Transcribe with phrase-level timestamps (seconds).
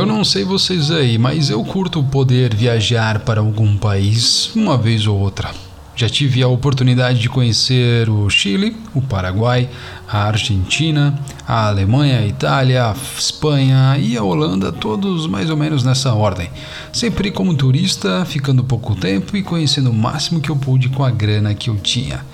[0.00, 5.06] Eu não sei vocês aí, mas eu curto poder viajar para algum país uma vez
[5.06, 5.50] ou outra.
[5.94, 9.68] Já tive a oportunidade de conhecer o Chile, o Paraguai,
[10.08, 11.14] a Argentina,
[11.46, 16.48] a Alemanha, a Itália, a Espanha e a Holanda, todos mais ou menos nessa ordem.
[16.90, 21.10] Sempre como turista, ficando pouco tempo e conhecendo o máximo que eu pude com a
[21.10, 22.24] grana que eu tinha.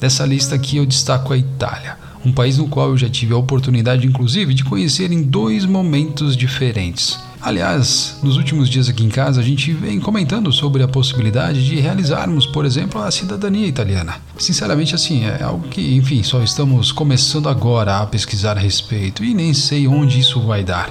[0.00, 3.38] Dessa lista aqui eu destaco a Itália, um país no qual eu já tive a
[3.38, 7.18] oportunidade, inclusive, de conhecer em dois momentos diferentes.
[7.40, 11.76] Aliás, nos últimos dias aqui em casa a gente vem comentando sobre a possibilidade de
[11.80, 14.16] realizarmos, por exemplo, a cidadania italiana.
[14.36, 19.32] Sinceramente, assim, é algo que, enfim, só estamos começando agora a pesquisar a respeito e
[19.32, 20.90] nem sei onde isso vai dar.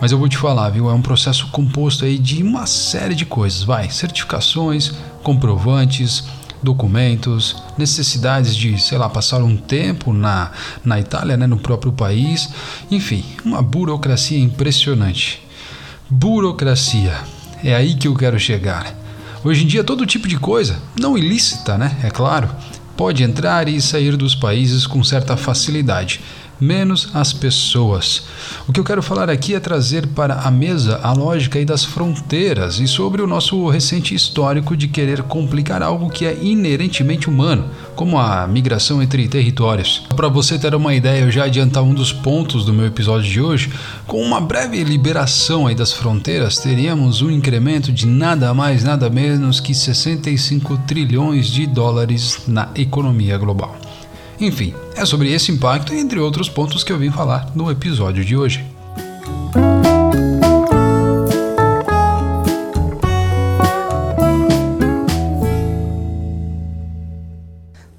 [0.00, 0.90] Mas eu vou te falar, viu?
[0.90, 4.92] É um processo composto aí de uma série de coisas, vai, certificações,
[5.22, 6.24] comprovantes,
[6.62, 10.50] documentos, necessidades de, sei lá, passar um tempo na,
[10.84, 12.48] na Itália, né, no próprio país,
[12.90, 15.42] enfim, uma burocracia impressionante.
[16.08, 17.14] Burocracia.
[17.62, 18.94] É aí que eu quero chegar.
[19.44, 21.96] Hoje em dia, todo tipo de coisa, não ilícita, né?
[22.02, 22.48] É claro,
[22.96, 26.20] pode entrar e sair dos países com certa facilidade
[26.60, 28.24] menos as pessoas.
[28.66, 32.80] O que eu quero falar aqui é trazer para a mesa a lógica das fronteiras
[32.80, 38.18] e sobre o nosso recente histórico de querer complicar algo que é inerentemente humano, como
[38.18, 40.06] a migração entre territórios.
[40.14, 43.40] Para você ter uma ideia, eu já adiantar um dos pontos do meu episódio de
[43.40, 43.72] hoje,
[44.06, 49.60] com uma breve liberação aí das fronteiras, teríamos um incremento de nada mais, nada menos
[49.60, 53.77] que 65 trilhões de dólares na economia global.
[54.40, 58.24] Enfim, é sobre esse impacto e entre outros pontos que eu vim falar no episódio
[58.24, 58.64] de hoje.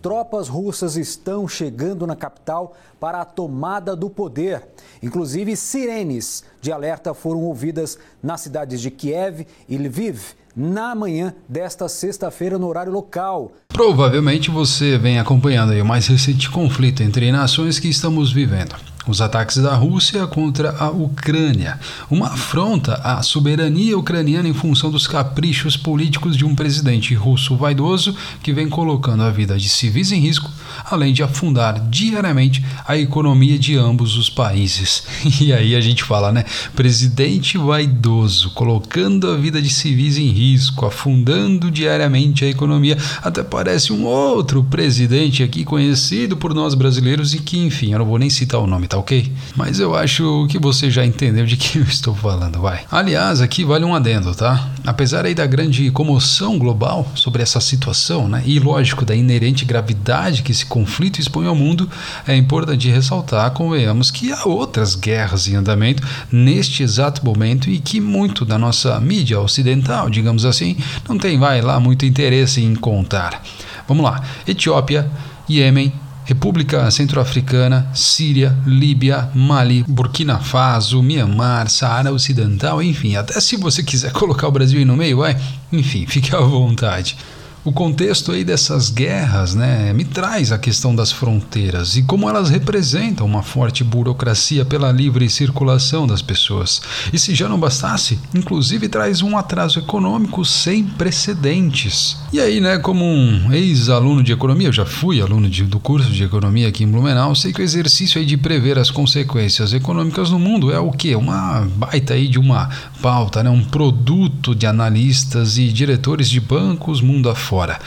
[0.02, 4.66] Tropas russas estão chegando na capital para a tomada do poder.
[5.04, 11.88] Inclusive, sirenes de alerta foram ouvidas nas cidades de Kiev e Lviv na manhã desta
[11.88, 13.54] sexta-feira no horário local.
[13.70, 18.76] Provavelmente você vem acompanhando o mais recente conflito entre nações que estamos vivendo
[19.10, 25.08] os ataques da Rússia contra a Ucrânia, uma afronta à soberania ucraniana em função dos
[25.08, 30.20] caprichos políticos de um presidente russo vaidoso que vem colocando a vida de civis em
[30.20, 30.52] risco,
[30.86, 35.04] além de afundar diariamente a economia de ambos os países.
[35.40, 36.44] E aí a gente fala, né?
[36.76, 42.98] Presidente vaidoso, colocando a vida de civis em risco, afundando diariamente a economia.
[43.24, 48.06] Até parece um outro presidente aqui conhecido por nós brasileiros e que, enfim, eu não
[48.06, 49.32] vou nem citar o nome, tá ok?
[49.56, 52.82] Mas eu acho que você já entendeu de que eu estou falando, vai.
[52.92, 54.70] Aliás, aqui vale um adendo, tá?
[54.86, 58.44] Apesar aí da grande comoção global sobre essa situação, né?
[58.46, 61.90] E lógico, da inerente gravidade que esse conflito expõe ao mundo,
[62.28, 68.00] é importante ressaltar, convenhamos, que há outras guerras em andamento neste exato momento e que
[68.00, 70.78] muito da nossa mídia ocidental, digamos assim,
[71.08, 73.42] não tem, vai lá, muito interesse em contar.
[73.88, 74.22] Vamos lá.
[74.48, 75.10] Etiópia,
[75.50, 75.92] Iêmen,
[76.30, 84.12] República Centro-Africana, Síria, Líbia, Mali, Burkina Faso, Mianmar, Saara Ocidental, enfim, até se você quiser
[84.14, 85.36] colocar o Brasil aí no meio, vai,
[85.74, 87.18] enfim, fique à vontade
[87.64, 92.50] o contexto aí dessas guerras né, me traz a questão das fronteiras e como elas
[92.50, 96.82] representam uma forte burocracia pela livre circulação das pessoas.
[97.12, 102.18] E se já não bastasse, inclusive traz um atraso econômico sem precedentes.
[102.32, 106.10] E aí, né, como um ex-aluno de economia, eu já fui aluno de, do curso
[106.10, 110.30] de economia aqui em Blumenau, sei que o exercício aí de prever as consequências econômicas
[110.30, 111.16] no mundo é o que?
[111.16, 112.70] Uma baita aí de uma
[113.02, 117.80] pauta, né, um produto de analistas e diretores de bancos mundo afora fora.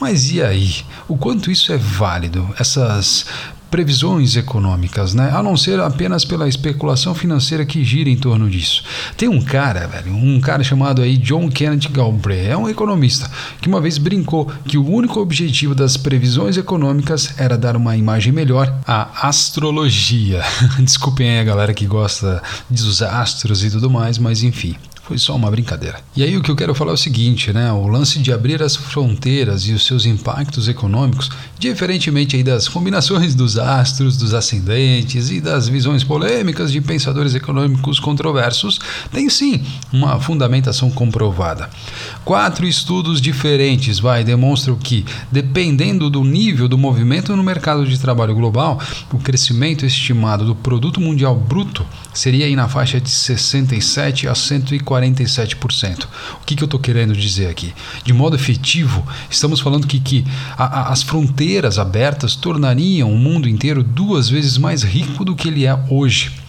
[0.00, 0.76] Mas e aí?
[1.06, 2.48] O quanto isso é válido?
[2.58, 3.26] Essas
[3.70, 5.30] previsões econômicas, né?
[5.32, 8.82] A não ser apenas pela especulação financeira que gira em torno disso.
[9.16, 13.68] Tem um cara, velho, um cara chamado aí John Kennedy Galbraith, é um economista, que
[13.68, 18.74] uma vez brincou que o único objetivo das previsões econômicas era dar uma imagem melhor
[18.86, 20.42] à astrologia.
[20.80, 24.74] Desculpem aí a galera que gosta dos astros e tudo mais, mas enfim.
[25.10, 25.98] Foi só uma brincadeira.
[26.14, 27.72] E aí o que eu quero falar é o seguinte, né?
[27.72, 31.28] O lance de abrir as fronteiras e os seus impactos econômicos,
[31.58, 37.98] diferentemente aí das combinações dos astros, dos ascendentes e das visões polêmicas de pensadores econômicos
[37.98, 38.78] controversos,
[39.10, 39.60] tem sim
[39.92, 41.68] uma fundamentação comprovada.
[42.24, 48.32] Quatro estudos diferentes vai demonstram que, dependendo do nível do movimento no mercado de trabalho
[48.32, 48.80] global,
[49.12, 51.84] o crescimento estimado do produto mundial bruto
[52.14, 56.04] seria aí na faixa de 67 a 140 47%.
[56.40, 57.72] O que, que eu estou querendo dizer aqui?
[58.04, 60.24] De modo efetivo, estamos falando que, que
[60.56, 65.48] a, a, as fronteiras abertas tornariam o mundo inteiro duas vezes mais rico do que
[65.48, 66.39] ele é hoje.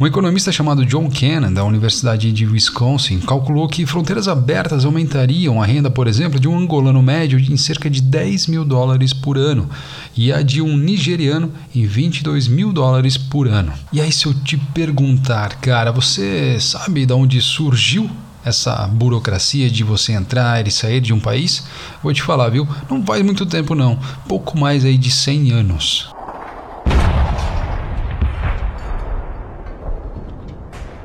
[0.00, 5.66] Um economista chamado John Cannon, da Universidade de Wisconsin, calculou que fronteiras abertas aumentariam a
[5.66, 9.68] renda, por exemplo, de um angolano médio em cerca de 10 mil dólares por ano
[10.16, 13.72] e a de um nigeriano em 22 mil dólares por ano.
[13.92, 18.10] E aí, se eu te perguntar, cara, você sabe de onde surgiu
[18.44, 21.64] essa burocracia de você entrar e sair de um país,
[22.02, 22.66] vou te falar, viu?
[22.90, 26.17] Não faz muito tempo não, pouco mais aí de 100 anos.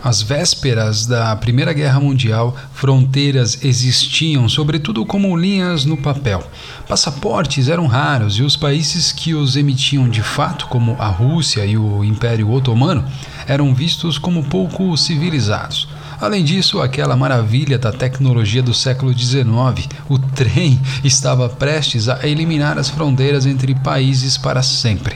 [0.03, 6.43] Às vésperas da Primeira Guerra Mundial, fronteiras existiam, sobretudo como linhas no papel.
[6.89, 11.77] Passaportes eram raros e os países que os emitiam de fato, como a Rússia e
[11.77, 13.05] o Império Otomano,
[13.47, 15.87] eram vistos como pouco civilizados.
[16.19, 22.77] Além disso, aquela maravilha da tecnologia do século XIX, o trem, estava prestes a eliminar
[22.77, 25.15] as fronteiras entre países para sempre.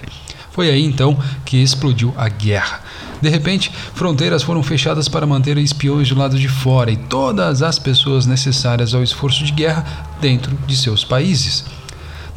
[0.57, 2.81] Foi aí então que explodiu a guerra.
[3.21, 7.79] De repente, fronteiras foram fechadas para manter espiões do lado de fora e todas as
[7.79, 9.85] pessoas necessárias ao esforço de guerra
[10.21, 11.65] dentro de seus países.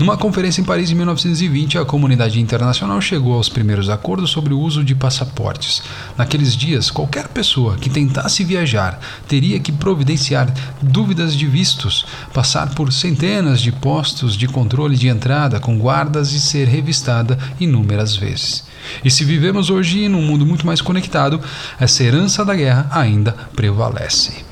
[0.00, 4.58] Numa conferência em Paris em 1920, a comunidade internacional chegou aos primeiros acordos sobre o
[4.58, 5.82] uso de passaportes.
[6.16, 8.98] Naqueles dias, qualquer pessoa que tentasse viajar
[9.28, 10.50] teria que providenciar
[10.80, 16.40] dúvidas de vistos, passar por centenas de postos de controle de entrada com guardas e
[16.40, 18.64] ser revistada inúmeras vezes.
[19.04, 21.38] E se vivemos hoje num mundo muito mais conectado,
[21.78, 24.49] essa herança da guerra ainda prevalece.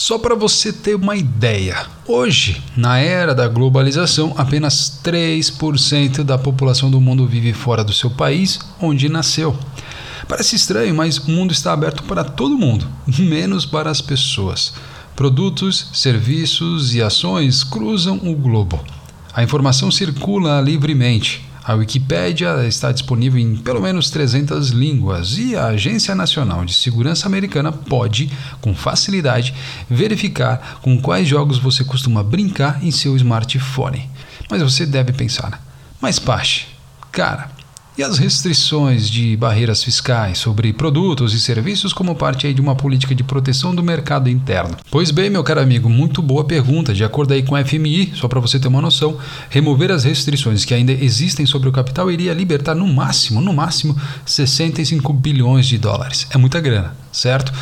[0.00, 6.88] Só para você ter uma ideia, hoje, na era da globalização, apenas 3% da população
[6.88, 9.58] do mundo vive fora do seu país onde nasceu.
[10.28, 12.86] Parece estranho, mas o mundo está aberto para todo mundo,
[13.18, 14.72] menos para as pessoas.
[15.16, 18.78] Produtos, serviços e ações cruzam o globo.
[19.34, 21.44] A informação circula livremente.
[21.68, 27.26] A Wikipédia está disponível em pelo menos 300 línguas e a Agência Nacional de Segurança
[27.26, 28.32] Americana pode,
[28.62, 29.52] com facilidade,
[29.86, 34.08] verificar com quais jogos você costuma brincar em seu smartphone.
[34.50, 35.62] Mas você deve pensar:
[36.00, 36.68] mas Pache,
[37.12, 37.50] cara,
[37.98, 43.12] e as restrições de barreiras fiscais sobre produtos e serviços como parte de uma política
[43.12, 44.76] de proteção do mercado interno?
[44.88, 46.94] Pois bem, meu caro amigo, muito boa pergunta.
[46.94, 49.18] De acordo aí com a FMI, só para você ter uma noção,
[49.50, 54.00] remover as restrições que ainda existem sobre o capital iria libertar no máximo, no máximo,
[54.24, 56.28] 65 bilhões de dólares.
[56.30, 57.52] É muita grana, certo?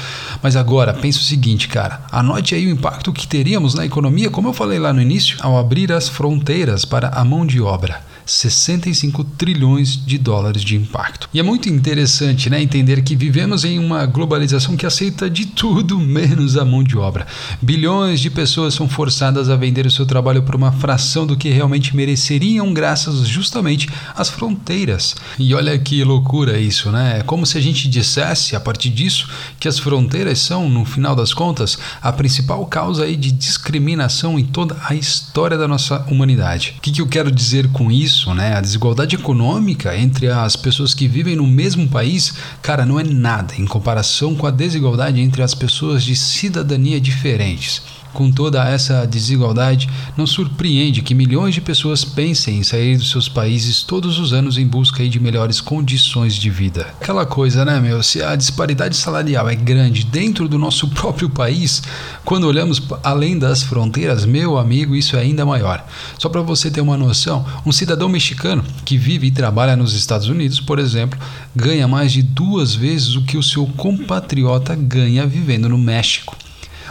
[0.42, 4.48] Mas agora, pense o seguinte, cara, anote aí o impacto que teríamos na economia, como
[4.48, 8.04] eu falei lá no início, ao abrir as fronteiras para a mão de obra.
[8.26, 11.28] 65 trilhões de dólares de impacto.
[11.32, 15.98] E é muito interessante né, entender que vivemos em uma globalização que aceita de tudo
[16.00, 17.26] menos a mão de obra.
[17.62, 21.48] Bilhões de pessoas são forçadas a vender o seu trabalho por uma fração do que
[21.48, 25.14] realmente mereceriam, graças justamente às fronteiras.
[25.38, 27.20] E olha que loucura isso, né?
[27.20, 29.28] É como se a gente dissesse, a partir disso,
[29.60, 34.44] que as fronteiras são, no final das contas, a principal causa aí de discriminação em
[34.44, 36.74] toda a história da nossa humanidade.
[36.78, 38.15] O que, que eu quero dizer com isso?
[38.16, 38.56] Isso, né?
[38.56, 43.54] A desigualdade econômica entre as pessoas que vivem no mesmo país, cara, não é nada
[43.58, 47.82] em comparação com a desigualdade entre as pessoas de cidadania diferentes.
[48.12, 53.28] Com toda essa desigualdade, não surpreende que milhões de pessoas pensem em sair dos seus
[53.28, 56.86] países todos os anos em busca de melhores condições de vida.
[57.00, 58.02] Aquela coisa, né, meu?
[58.02, 61.82] Se a disparidade salarial é grande dentro do nosso próprio país,
[62.24, 65.86] quando olhamos além das fronteiras, meu amigo, isso é ainda maior.
[66.18, 70.28] Só para você ter uma noção, um cidadão mexicano que vive e trabalha nos Estados
[70.28, 71.18] Unidos, por exemplo,
[71.54, 76.36] ganha mais de duas vezes o que o seu compatriota ganha vivendo no México.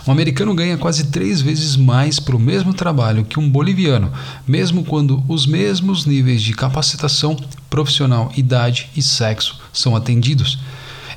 [0.07, 4.11] Um americano ganha quase três vezes mais para o mesmo trabalho que um boliviano,
[4.47, 7.35] mesmo quando os mesmos níveis de capacitação
[7.71, 10.59] profissional, idade e sexo são atendidos.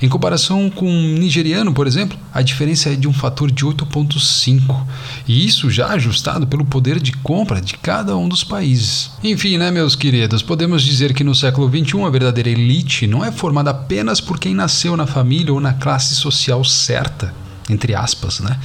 [0.01, 4.87] Em comparação com um nigeriano, por exemplo, a diferença é de um fator de 8,5,
[5.27, 9.11] e isso já ajustado pelo poder de compra de cada um dos países.
[9.23, 13.33] Enfim, né, meus queridos, podemos dizer que no século XXI a verdadeira elite não é
[13.33, 17.35] formada apenas por quem nasceu na família ou na classe social certa,
[17.69, 18.59] entre aspas, né?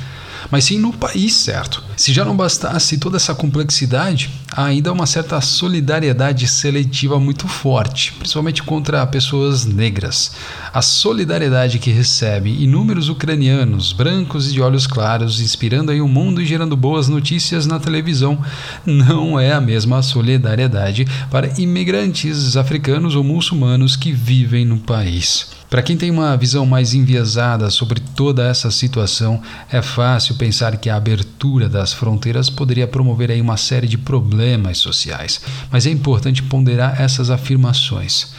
[0.52, 1.84] mas sim no país certo.
[1.96, 8.14] Se já não bastasse toda essa complexidade, há ainda uma certa solidariedade seletiva muito forte,
[8.14, 10.32] principalmente contra pessoas negras.
[10.74, 16.42] A solidariedade que recebe inúmeros ucranianos, brancos e de olhos claros, inspirando aí o mundo
[16.42, 18.40] e gerando boas notícias na televisão,
[18.86, 25.63] não é a mesma solidariedade para imigrantes africanos ou muçulmanos que vivem no país.
[25.74, 30.88] Para quem tem uma visão mais enviesada sobre toda essa situação, é fácil pensar que
[30.88, 36.44] a abertura das fronteiras poderia promover aí uma série de problemas sociais, mas é importante
[36.44, 38.36] ponderar essas afirmações.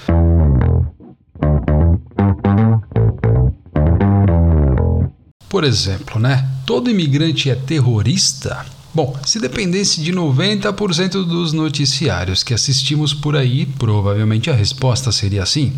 [5.48, 6.48] Por exemplo, né?
[6.64, 8.64] Todo imigrante é terrorista?
[8.94, 15.44] Bom, se dependesse de 90% dos noticiários que assistimos por aí, provavelmente a resposta seria
[15.44, 15.72] sim.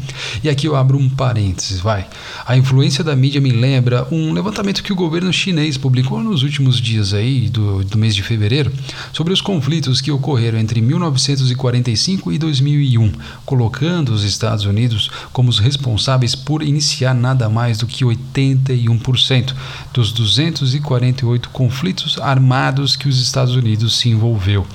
[0.44, 2.06] E aqui eu abro um parênteses, vai.
[2.44, 6.78] A influência da mídia me lembra um levantamento que o governo chinês publicou nos últimos
[6.78, 8.70] dias aí do, do mês de fevereiro
[9.14, 13.12] sobre os conflitos que ocorreram entre 1945 e 2001,
[13.46, 19.54] colocando os Estados Unidos como os responsáveis por iniciar nada mais do que 81%
[19.94, 24.66] dos 248 conflitos armados que que os Estados Unidos se envolveu.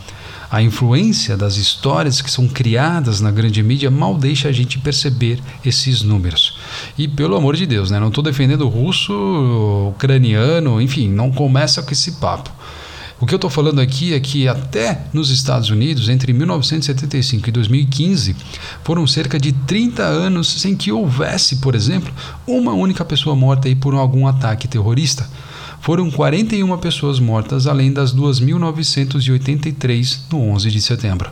[0.50, 5.40] A influência das histórias que são criadas na grande mídia mal deixa a gente perceber
[5.66, 6.58] esses números.
[6.98, 8.00] E pelo amor de Deus, né?
[8.00, 12.50] não estou defendendo o russo, ucraniano, enfim, não começa com esse papo.
[13.20, 17.52] O que eu estou falando aqui é que até nos Estados Unidos, entre 1975 e
[17.52, 18.36] 2015,
[18.84, 22.14] foram cerca de 30 anos sem que houvesse, por exemplo,
[22.48, 25.30] uma única pessoa morta aí por algum ataque terrorista
[25.82, 31.30] foram 41 pessoas mortas, além das 2.983 no 11 de setembro.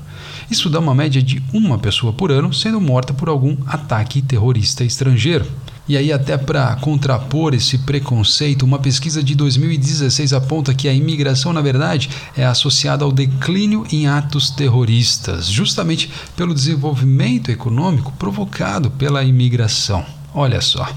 [0.50, 4.84] Isso dá uma média de uma pessoa por ano sendo morta por algum ataque terrorista
[4.84, 5.46] estrangeiro.
[5.88, 11.52] E aí, até para contrapor esse preconceito, uma pesquisa de 2016 aponta que a imigração,
[11.52, 19.24] na verdade, é associada ao declínio em atos terroristas, justamente pelo desenvolvimento econômico provocado pela
[19.24, 20.06] imigração.
[20.32, 20.88] Olha só.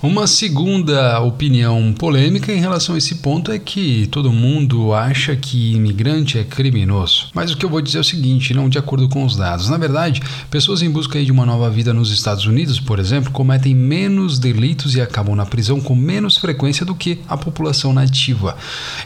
[0.00, 5.72] Uma segunda opinião polêmica em relação a esse ponto é que todo mundo acha que
[5.72, 7.26] imigrante é criminoso.
[7.34, 9.68] Mas o que eu vou dizer é o seguinte, não de acordo com os dados.
[9.68, 13.74] Na verdade, pessoas em busca de uma nova vida nos Estados Unidos, por exemplo, cometem
[13.74, 18.56] menos delitos e acabam na prisão com menos frequência do que a população nativa.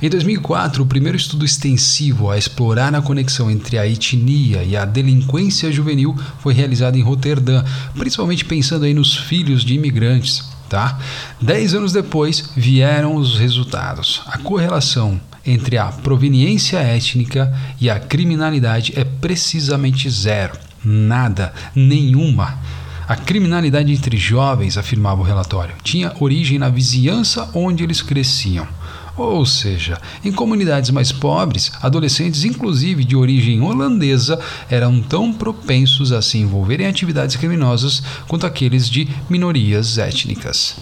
[0.02, 4.84] Em 2004, o primeiro estudo extensivo a explorar a conexão entre a etnia e a
[4.84, 10.51] delinquência juvenil foi realizado em Roterdã, principalmente pensando aí nos filhos de imigrantes.
[10.72, 10.98] Tá?
[11.38, 14.22] Dez anos depois vieram os resultados.
[14.26, 20.54] A correlação entre a proveniência étnica e a criminalidade é precisamente zero.
[20.82, 22.58] Nada, nenhuma.
[23.06, 28.66] A criminalidade entre jovens, afirmava o relatório, tinha origem na vizinhança onde eles cresciam.
[29.16, 34.38] Ou seja, em comunidades mais pobres, adolescentes, inclusive de origem holandesa,
[34.70, 40.76] eram tão propensos a se envolver em atividades criminosas quanto aqueles de minorias étnicas.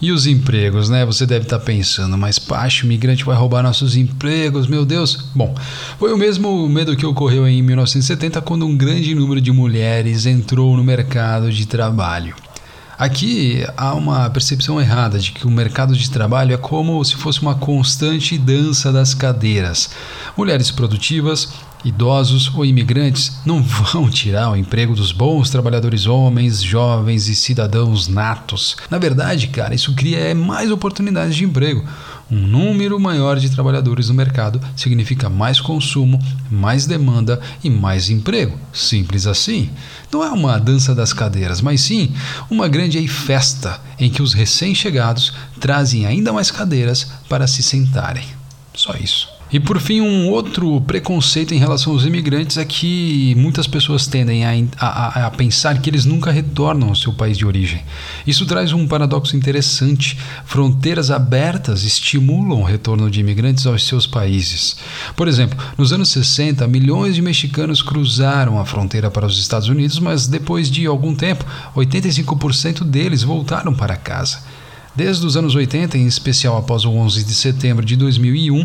[0.00, 1.04] E os empregos, né?
[1.04, 5.26] Você deve estar pensando, mas Pacho, migrante vai roubar nossos empregos, meu Deus.
[5.34, 5.54] Bom,
[5.98, 10.76] foi o mesmo medo que ocorreu em 1970 quando um grande número de mulheres entrou
[10.76, 12.34] no mercado de trabalho.
[12.98, 17.40] Aqui há uma percepção errada de que o mercado de trabalho é como se fosse
[17.40, 19.90] uma constante dança das cadeiras.
[20.36, 21.48] Mulheres produtivas,
[21.84, 28.08] idosos ou imigrantes não vão tirar o emprego dos bons trabalhadores homens, jovens e cidadãos
[28.08, 28.76] natos.
[28.90, 31.84] Na verdade, cara, isso cria mais oportunidades de emprego.
[32.30, 36.18] Um número maior de trabalhadores no mercado significa mais consumo,
[36.50, 38.58] mais demanda e mais emprego.
[38.72, 39.70] Simples assim.
[40.12, 42.12] Não é uma dança das cadeiras, mas sim
[42.50, 48.24] uma grande festa em que os recém-chegados trazem ainda mais cadeiras para se sentarem.
[48.74, 49.37] Só isso.
[49.50, 54.44] E por fim, um outro preconceito em relação aos imigrantes é que muitas pessoas tendem
[54.44, 57.82] a, a, a, pensar que eles nunca retornam ao seu país de origem.
[58.26, 60.18] Isso traz um paradoxo interessante.
[60.44, 64.76] Fronteiras abertas estimulam o retorno de imigrantes aos seus países.
[65.16, 69.98] Por exemplo, nos anos 60, milhões de mexicanos cruzaram a fronteira para os Estados Unidos,
[69.98, 74.40] mas depois de algum tempo, 85% deles voltaram para casa.
[74.98, 78.64] Desde os anos 80, em especial após o 11 de setembro de 2001,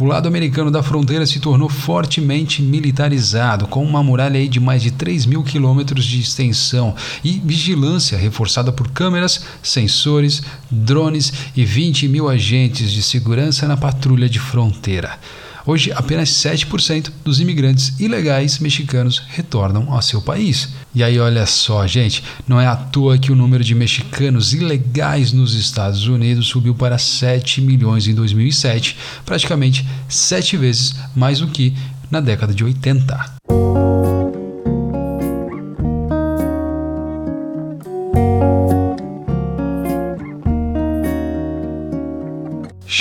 [0.00, 4.90] o lado americano da fronteira se tornou fortemente militarizado, com uma muralha de mais de
[4.90, 12.30] 3 mil quilômetros de extensão e vigilância reforçada por câmeras, sensores, drones e 20 mil
[12.30, 15.18] agentes de segurança na patrulha de fronteira.
[15.66, 20.74] Hoje, apenas 7% dos imigrantes ilegais mexicanos retornam ao seu país.
[20.94, 25.32] E aí, olha só, gente, não é à toa que o número de mexicanos ilegais
[25.32, 31.74] nos Estados Unidos subiu para 7 milhões em 2007, praticamente sete vezes mais do que
[32.10, 34.23] na década de 80.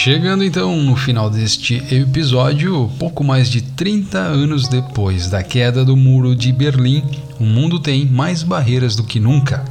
[0.04, 5.96] Chegando então no final deste episódio, pouco mais de 30 anos depois da queda do
[5.96, 7.02] Muro de Berlim,
[7.40, 9.64] o mundo tem mais barreiras do que nunca.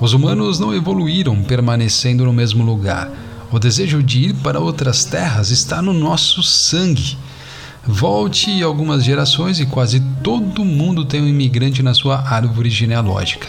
[0.00, 3.10] Os humanos não evoluíram permanecendo no mesmo lugar.
[3.52, 7.18] O desejo de ir para outras terras está no nosso sangue.
[7.86, 13.48] Volte algumas gerações e quase todo mundo tem um imigrante na sua árvore genealógica.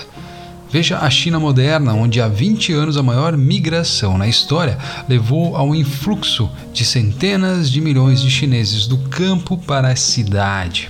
[0.71, 5.73] Veja a China moderna, onde há 20 anos a maior migração na história levou ao
[5.73, 10.89] influxo de centenas de milhões de chineses do campo para a cidade.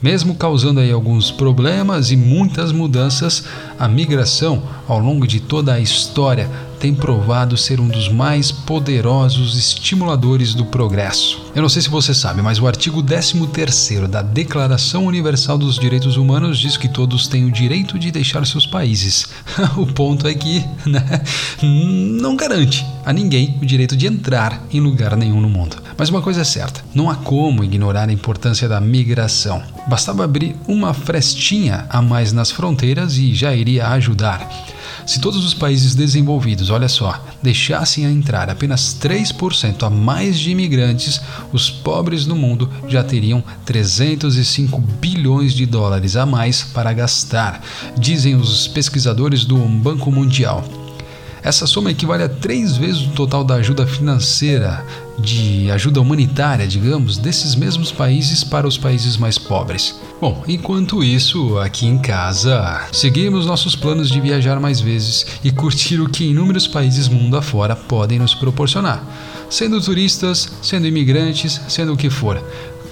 [0.00, 3.44] Mesmo causando aí alguns problemas e muitas mudanças,
[3.78, 9.56] a migração ao longo de toda a história tem provado ser um dos mais poderosos
[9.56, 11.40] estimuladores do progresso.
[11.54, 16.16] Eu não sei se você sabe, mas o artigo 13 da Declaração Universal dos Direitos
[16.16, 19.26] Humanos diz que todos têm o direito de deixar seus países.
[19.76, 21.22] o ponto é que né,
[21.62, 25.76] não garante a ninguém o direito de entrar em lugar nenhum no mundo.
[25.96, 29.62] Mas uma coisa é certa: não há como ignorar a importância da migração.
[29.88, 34.48] Bastava abrir uma frestinha a mais nas fronteiras e já iria ajudar.
[35.04, 41.20] Se todos os países desenvolvidos, olha só, deixassem entrar apenas 3% a mais de imigrantes,
[41.52, 47.62] os pobres no mundo já teriam 305 bilhões de dólares a mais para gastar,
[47.98, 50.64] dizem os pesquisadores do Banco Mundial.
[51.42, 54.84] Essa soma equivale a três vezes o total da ajuda financeira,
[55.16, 59.94] de ajuda humanitária, digamos, desses mesmos países para os países mais pobres.
[60.18, 66.00] Bom, enquanto isso, aqui em casa, seguimos nossos planos de viajar mais vezes e curtir
[66.00, 69.04] o que inúmeros países mundo afora podem nos proporcionar.
[69.50, 72.42] Sendo turistas, sendo imigrantes, sendo o que for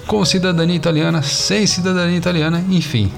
[0.05, 3.11] com cidadania italiana, sem cidadania italiana, enfim.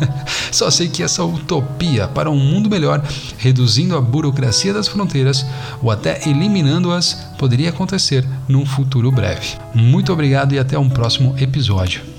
[0.52, 3.02] Só sei que essa utopia para um mundo melhor,
[3.38, 5.44] reduzindo a burocracia das fronteiras
[5.82, 9.56] ou até eliminando-as, poderia acontecer num futuro breve.
[9.74, 12.13] Muito obrigado e até um próximo episódio.